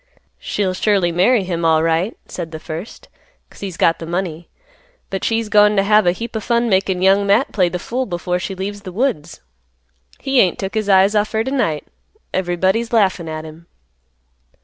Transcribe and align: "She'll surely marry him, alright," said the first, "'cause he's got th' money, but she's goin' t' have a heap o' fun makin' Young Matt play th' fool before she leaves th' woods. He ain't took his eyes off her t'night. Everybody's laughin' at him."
"She'll 0.39 0.73
surely 0.73 1.11
marry 1.11 1.43
him, 1.43 1.63
alright," 1.63 2.17
said 2.25 2.49
the 2.49 2.59
first, 2.59 3.07
"'cause 3.51 3.59
he's 3.59 3.77
got 3.77 3.99
th' 3.99 4.07
money, 4.07 4.49
but 5.11 5.23
she's 5.23 5.47
goin' 5.47 5.77
t' 5.77 5.83
have 5.83 6.07
a 6.07 6.11
heap 6.11 6.35
o' 6.35 6.39
fun 6.39 6.67
makin' 6.69 7.03
Young 7.03 7.27
Matt 7.27 7.51
play 7.51 7.69
th' 7.69 7.79
fool 7.79 8.07
before 8.07 8.39
she 8.39 8.55
leaves 8.55 8.81
th' 8.81 8.95
woods. 8.95 9.41
He 10.17 10.39
ain't 10.39 10.57
took 10.57 10.73
his 10.73 10.89
eyes 10.89 11.13
off 11.13 11.33
her 11.33 11.43
t'night. 11.43 11.85
Everybody's 12.33 12.91
laughin' 12.91 13.29
at 13.29 13.45
him." 13.45 13.67